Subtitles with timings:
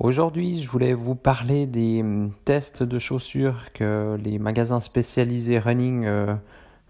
[0.00, 6.06] Aujourd'hui, je voulais vous parler des hum, tests de chaussures que les magasins spécialisés running
[6.06, 6.34] euh,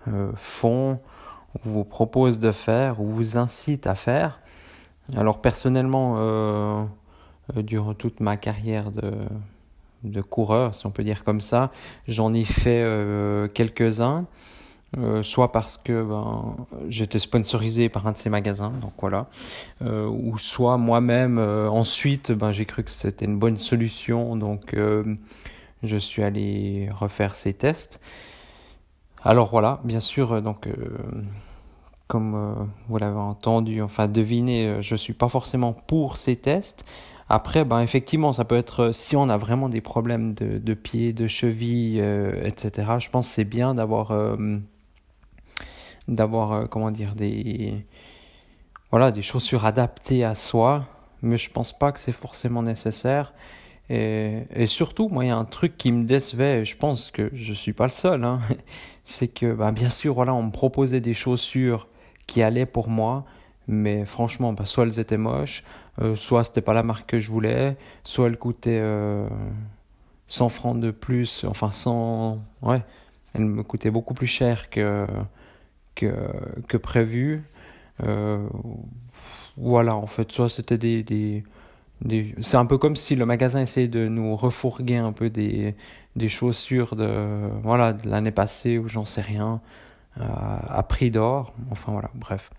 [0.06, 1.00] euh, font,
[1.64, 4.40] vous proposent de faire ou vous incitent à faire.
[5.16, 6.84] Alors personnellement, euh,
[7.56, 11.72] durant toute ma carrière de, coureur, si on peut dire comme ça,
[12.06, 12.84] j'en ai fait
[13.54, 14.26] quelques-uns.
[14.98, 16.56] Euh, soit parce que ben,
[16.88, 19.28] j'étais sponsorisé par un de ces magasins, donc voilà,
[19.82, 24.74] euh, ou soit moi-même euh, ensuite ben, j'ai cru que c'était une bonne solution, donc
[25.84, 28.00] je suis allé refaire ces tests.
[29.22, 30.68] Alors voilà, bien sûr, donc
[32.08, 36.84] comme vous l'avez entendu, enfin deviné, je suis pas forcément pour ces tests.
[37.28, 41.12] Après, ben effectivement, ça peut être si on a vraiment des problèmes de, de pied,
[41.12, 42.00] de cheville,
[42.42, 42.98] etc.
[42.98, 44.10] Je pense c'est bien d'avoir
[46.10, 47.86] d'avoir euh, comment dire des
[48.90, 50.86] voilà des chaussures adaptées à soi
[51.22, 53.34] mais je pense pas que c'est forcément nécessaire.
[53.90, 57.28] Et, et, surtout moi il y a un truc qui me décevait je pense que
[57.32, 58.40] je suis pas le seul hein,
[59.04, 61.88] c'est que bah, bien sûr voilà on me proposait des chaussures
[62.28, 63.24] qui allaient pour moi
[63.66, 65.64] mais franchement bah, soit elles étaient moches
[66.00, 69.28] euh, soit c'était pas la marque que je voulais soit elles coûtaient euh,
[70.28, 72.84] 100 francs de plus enfin 100 ouais
[73.34, 75.04] elles me coûtaient beaucoup plus cher que
[76.00, 77.42] que, prévu.
[78.02, 78.46] Euh,
[79.56, 83.88] voilà, en fait, soit c'était des, des, c'est un peu comme si le magasin essayait
[83.88, 85.74] de nous refourguer un peu des,
[86.16, 89.60] des chaussures de voilà de l'année passée ou j'en sais rien
[90.18, 90.24] euh,
[90.68, 91.52] à prix d'or.
[91.70, 92.50] Enfin voilà, bref.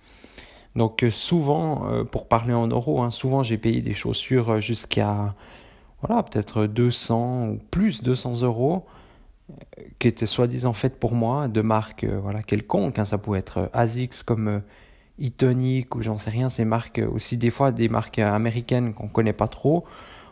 [0.75, 5.33] Donc euh, souvent, pour parler en euros, hein, souvent j'ai payé des chaussures jusqu'à
[6.01, 8.85] voilà peut-être 200 ou plus 200 euros
[9.99, 12.99] qui était soi-disant faite pour moi, de marque euh, voilà, quelconque.
[12.99, 13.05] Hein.
[13.05, 14.59] ça pouvait être euh, ASICS comme euh,
[15.21, 16.49] e ou j'en sais rien.
[16.49, 19.85] Ces marques aussi, des fois, des marques américaines qu'on connaît pas trop.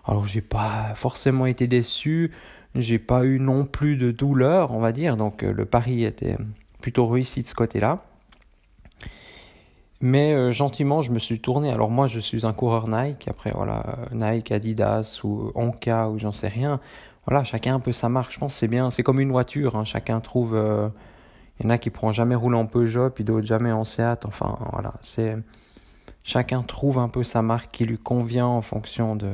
[0.06, 2.32] Alors, j'ai pas forcément été déçu.
[2.76, 5.18] J'ai pas eu non plus de douleur, on va dire.
[5.18, 6.38] Donc, le pari était
[6.82, 8.04] plutôt réussi de ce côté-là.
[10.02, 11.72] Mais gentiment, je me suis tourné.
[11.72, 13.28] Alors moi, je suis un coureur Nike.
[13.28, 16.80] Après, voilà, Nike, Adidas ou Onka ou j'en sais rien
[17.30, 18.34] voilà, chacun un peu sa marque.
[18.34, 18.90] Je pense c'est bien.
[18.90, 19.76] C'est comme une voiture.
[19.76, 19.86] Hein.
[19.86, 20.56] Chacun trouve.
[20.56, 20.90] Euh,
[21.60, 24.26] il y en a qui pourront jamais rouler en Peugeot, puis d'autres jamais en Seat.
[24.26, 24.94] Enfin, voilà.
[25.04, 25.38] C'est
[26.24, 29.32] chacun trouve un peu sa marque qui lui convient en fonction de.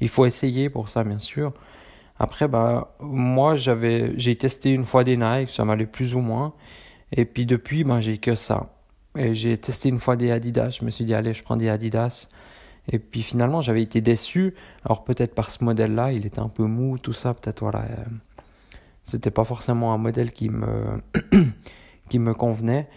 [0.00, 1.54] Il faut essayer pour ça, bien sûr.
[2.18, 6.52] Après, bah, moi, j'avais, j'ai testé une fois des Nike, ça m'allait plus ou moins.
[7.12, 8.74] Et puis depuis, bah, j'ai que ça.
[9.16, 10.76] Et j'ai testé une fois des Adidas.
[10.78, 12.28] Je me suis dit, allez, je prends des Adidas.
[12.88, 14.54] Et puis finalement, j'avais été déçu.
[14.84, 17.34] Alors peut-être par ce modèle-là, il était un peu mou, tout ça.
[17.34, 18.04] Peut-être voilà, euh,
[19.04, 21.00] c'était pas forcément un modèle qui me
[22.08, 22.88] qui me convenait.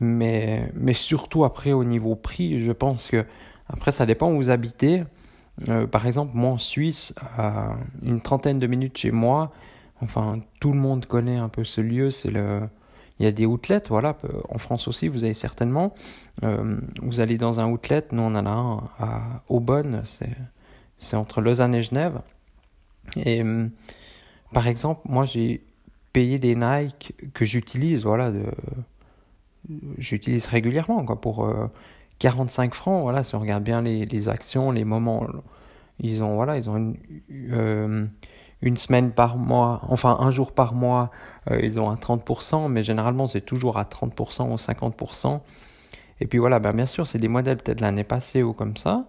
[0.00, 3.24] Mais mais surtout après au niveau prix, je pense que
[3.68, 5.04] après ça dépend où vous habitez.
[5.68, 9.52] Euh, par exemple, moi en Suisse, à une trentaine de minutes chez moi,
[10.00, 12.62] enfin tout le monde connaît un peu ce lieu, c'est le
[13.18, 14.16] il y a des outlets, voilà,
[14.48, 15.94] en France aussi, vous avez certainement.
[16.42, 20.02] Euh, vous allez dans un outlet, nous on en a un à Aubonne,
[20.98, 22.20] c'est entre Lausanne et Genève.
[23.16, 23.68] Et euh,
[24.52, 25.64] par exemple, moi j'ai
[26.12, 28.32] payé des Nike que j'utilise, voilà,
[29.98, 31.48] j'utilise régulièrement, quoi, pour
[32.18, 35.24] 45 euh, francs, voilà, si on regarde bien les, les actions, les moments,
[36.00, 38.10] ils ont, voilà, ils ont une
[38.62, 41.10] une semaine par mois, enfin un jour par mois,
[41.50, 45.40] euh, ils ont un 30%, mais généralement c'est toujours à 30% ou 50%.
[46.20, 49.04] Et puis voilà, ben, bien sûr, c'est des modèles peut-être l'année passée ou comme ça,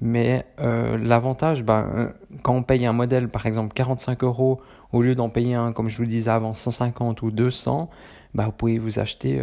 [0.00, 2.12] mais euh, l'avantage, ben,
[2.42, 4.60] quand on paye un modèle par exemple 45 euros,
[4.92, 7.90] au lieu d'en payer un, comme je vous disais avant, 150 ou 200,
[8.34, 9.42] ben, vous pouvez vous acheter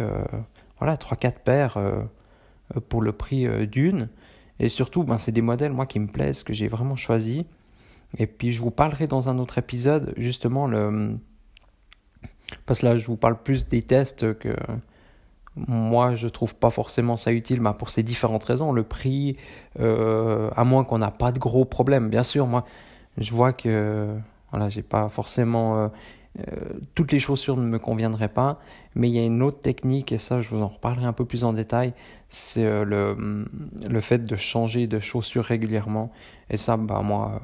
[0.78, 1.78] voilà, 3-4 paires
[2.88, 4.08] pour le prix d'une.
[4.58, 7.46] Et surtout, ben, c'est des modèles moi qui me plaisent, que j'ai vraiment choisi.
[8.18, 11.16] Et puis je vous parlerai dans un autre épisode justement le
[12.66, 14.54] parce que là je vous parle plus des tests que
[15.56, 18.72] moi je trouve pas forcément ça utile mais pour ces différentes raisons.
[18.72, 19.36] Le prix
[19.80, 22.10] euh, à moins qu'on n'a pas de gros problèmes.
[22.10, 22.64] Bien sûr moi
[23.16, 24.14] je vois que
[24.50, 25.90] voilà j'ai pas forcément
[26.38, 26.44] euh,
[26.94, 28.58] toutes les chaussures ne me conviendraient pas,
[28.94, 31.26] mais il y a une autre technique, et ça je vous en reparlerai un peu
[31.26, 31.92] plus en détail,
[32.30, 33.46] c'est le,
[33.86, 36.10] le fait de changer de chaussures régulièrement.
[36.48, 37.42] Et ça, bah, moi,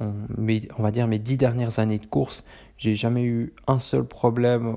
[0.00, 2.44] on, va dire mes dix dernières années de course,
[2.76, 4.74] j'ai jamais eu un seul problème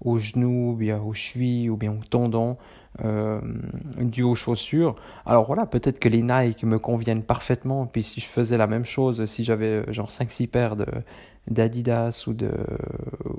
[0.00, 2.56] au genou, ou bien aux chevilles, ou bien au tendon,
[3.04, 3.40] euh,
[3.98, 4.96] dû aux chaussures.
[5.26, 8.84] Alors voilà, peut-être que les Nike me conviennent parfaitement, puis si je faisais la même
[8.84, 10.76] chose, si j'avais euh, genre 5-6 paires
[11.48, 12.52] d'Adidas ou de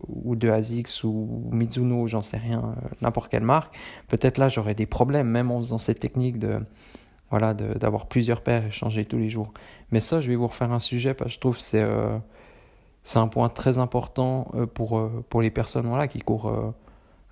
[0.07, 3.75] ou de Asics ou Mizuno, j'en sais rien, euh, n'importe quelle marque,
[4.07, 6.59] peut-être là j'aurais des problèmes même en faisant cette technique de
[7.29, 9.53] voilà d'avoir plusieurs paires et changer tous les jours.
[9.91, 12.17] Mais ça, je vais vous refaire un sujet parce que je trouve c'est euh,
[13.03, 16.73] c'est un point très important euh, pour, euh, pour les personnes voilà, qui courent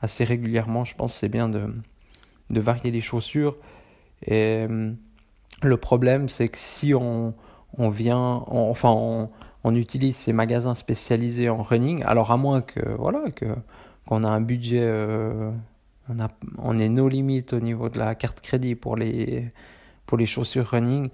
[0.02, 0.86] assez régulièrement.
[0.86, 1.74] Je pense que c'est bien de,
[2.50, 3.56] de varier les chaussures.
[4.26, 4.66] Et
[5.62, 7.36] le problème, c'est que si on,
[7.78, 9.30] on vient, enfin, on,
[9.64, 13.46] on, utilise ces magasins spécialisés en running, alors à moins que, voilà, que
[14.08, 14.90] qu'on a un budget,
[16.10, 19.52] on, a, on est nos limites au niveau de la carte crédit pour les,
[20.08, 21.12] pour les chaussures running,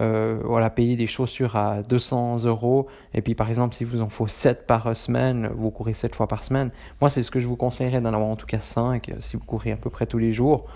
[0.00, 2.86] euh, voilà, payer des chaussures à 200 euros.
[3.14, 6.28] Et puis, par exemple, si vous en faut 7 par semaine, vous courez 7 fois
[6.28, 6.70] par semaine.
[7.00, 9.36] Moi, c'est ce que je vous conseillerais d'en avoir en tout cas 5 euh, si
[9.36, 10.66] vous courez à peu près tous les jours.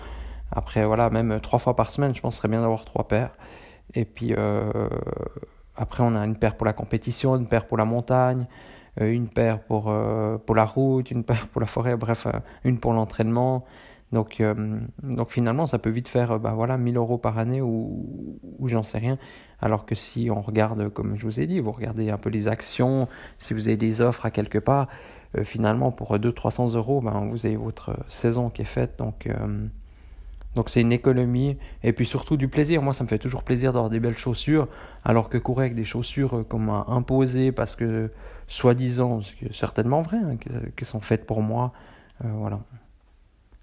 [0.51, 3.31] Après, voilà, même 3 fois par semaine, je pense serait bien d'avoir 3 paires.
[3.95, 4.71] Et puis, euh,
[5.75, 8.45] après, on a une paire pour la compétition, une paire pour la montagne,
[9.01, 9.93] euh, une paire pour,
[10.45, 12.27] pour la route, une paire pour la forêt, bref,
[12.63, 13.65] une pour l'entraînement.
[14.13, 18.39] Donc, euh, donc finalement, ça peut vite faire bah voilà, 1000 euros par année ou,
[18.65, 19.17] j'en sais rien.
[19.61, 22.47] Alors que si on regarde, comme je vous ai dit, vous regardez un peu les
[22.47, 23.07] actions,
[23.37, 24.87] si vous avez des offres à quelque part,
[25.37, 28.97] euh, finalement, pour 200-300 euros, ben, vous avez votre saison qui est faite.
[28.97, 29.67] Donc, euh,
[30.55, 32.81] donc c'est une économie et puis surtout du plaisir.
[32.81, 34.69] Moi, ça me fait toujours plaisir d'avoir des belles chaussures,
[35.03, 38.09] alors que courir avec des chaussures comme imposées parce que,
[38.47, 40.37] soi-disant, ce qui est certainement vrai, hein,
[40.77, 41.73] qui sont faites pour moi,
[42.23, 42.61] voilà.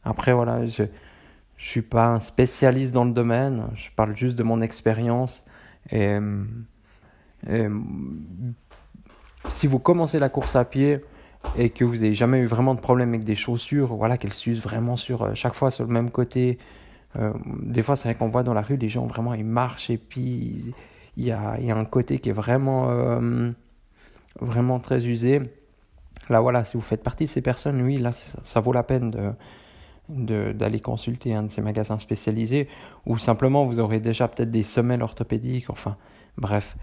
[0.05, 0.89] Après, voilà, je ne
[1.57, 5.45] suis pas un spécialiste dans le domaine, je parle juste de mon expérience.
[5.91, 6.19] Et,
[9.47, 11.01] si vous commencez la course à pied
[11.57, 14.63] et que vous n'avez jamais eu vraiment de problème avec des chaussures, voilà, qu'elles s'usent
[14.63, 16.59] vraiment sur euh, chaque fois sur le même côté.
[17.17, 19.91] Euh, des fois, c'est vrai qu'on voit dans la rue, les gens vraiment ils marchent
[19.91, 20.75] et puis
[21.17, 23.51] il y a, un côté qui est vraiment, euh,
[24.41, 25.43] vraiment très usé.
[26.29, 29.09] Là, voilà, si vous faites partie de ces personnes, oui, là, ça vaut la peine
[29.09, 29.31] de,
[30.09, 32.69] d'aller consulter un de ces magasins spécialisés
[33.07, 35.97] ou simplement vous aurez déjà peut-être des semelles orthopédiques, enfin
[36.37, 36.77] bref.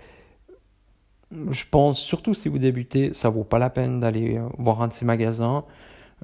[1.49, 4.89] Je pense surtout si vous débutez, ça vaut pas la peine d'aller euh, voir un
[4.89, 5.63] de ces magasins.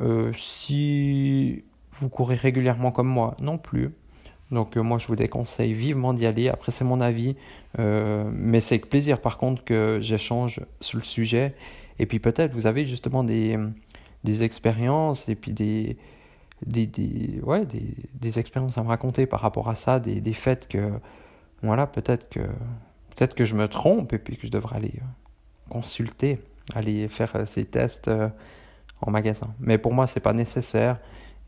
[0.02, 1.64] Euh, si
[1.94, 3.92] vous courez régulièrement comme moi, non plus.
[4.52, 6.50] Donc euh, moi je vous déconseille vivement d'y aller.
[6.50, 7.36] Après c'est mon avis,
[7.78, 11.54] mais c'est avec plaisir par contre que j'échange sur le sujet.
[12.00, 13.58] Et puis peut-être vous avez justement des,
[14.24, 15.98] des expériences et puis des,
[16.66, 20.34] des, des, ouais, des, des, expériences à me raconter par rapport à ça, des, des
[20.34, 20.92] faits que,
[21.62, 22.42] voilà, peut-être que,
[23.18, 25.06] peut-être que je me trompe et puis que je devrais aller euh,
[25.70, 26.40] consulter,
[26.76, 28.30] aller faire euh, ces tests euh,
[29.02, 29.54] en magasin.
[29.60, 31.00] Mais pour moi, c'est pas nécessaire.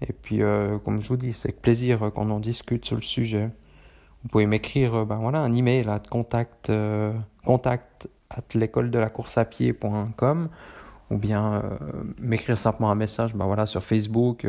[0.02, 0.40] Et puis,
[0.86, 3.50] comme je vous dis, c'est avec plaisir qu'on en discute sur le sujet.
[4.24, 6.72] Vous pouvez m'écrire ben voilà, un email à contact,
[7.44, 10.48] contact at l'école de la course à pied.com
[11.10, 11.64] ou bien
[12.18, 14.48] m'écrire simplement un message ben voilà, sur Facebook,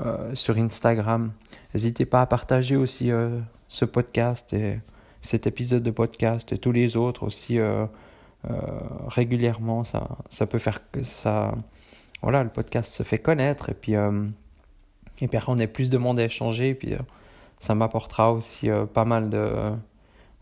[0.00, 1.30] euh, sur Instagram.
[1.72, 3.38] N'hésitez pas à partager aussi euh,
[3.68, 4.80] ce podcast et
[5.20, 7.86] cet épisode de podcast et tous les autres aussi euh,
[9.06, 9.84] régulièrement.
[9.84, 11.54] Ça, ça peut faire que ça.
[12.22, 13.92] Voilà, le podcast se fait connaître et puis,
[15.20, 16.70] et puis on est plus de monde à échanger.
[16.70, 16.94] Et puis
[17.60, 19.72] ça m'apportera aussi pas mal de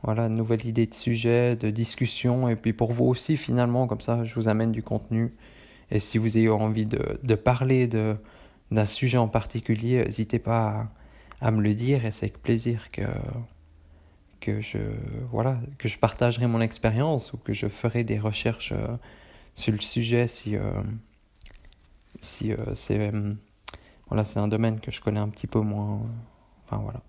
[0.02, 2.48] voilà, nouvelles idées de sujets, de discussions.
[2.48, 5.34] Et puis pour vous aussi, finalement, comme ça, je vous amène du contenu.
[5.90, 8.16] Et si vous avez envie de, de parler de,
[8.72, 10.88] d'un sujet en particulier, n'hésitez pas
[11.40, 13.02] à, me le dire et c'est avec plaisir que,
[14.40, 14.78] que, je,
[15.30, 18.96] voilà, que je partagerai mon expérience ou que je ferai des recherches euh,
[19.54, 20.82] sur le sujet si, euh,
[22.20, 23.12] si euh, c'est
[24.08, 26.00] voilà, un domaine que je connais un petit peu moins.
[26.64, 27.02] Enfin voilà.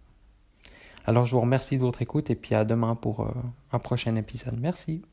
[1.05, 3.27] Alors je vous remercie de votre écoute et puis à demain pour
[3.71, 4.57] un prochain épisode.
[4.59, 5.03] Merci.